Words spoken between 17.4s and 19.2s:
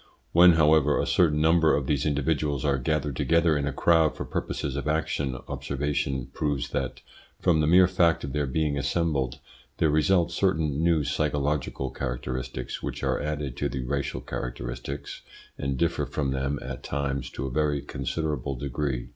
a very considerable degree.